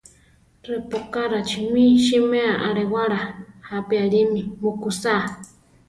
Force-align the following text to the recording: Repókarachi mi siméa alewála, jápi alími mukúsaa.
Repókarachi 0.67 1.59
mi 1.71 1.97
siméa 2.05 2.53
alewála, 2.69 3.19
jápi 3.69 3.95
alími 4.03 4.41
mukúsaa. 4.61 5.23